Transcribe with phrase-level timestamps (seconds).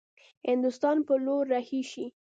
[0.49, 2.05] هندوستان پر لور رهي شي.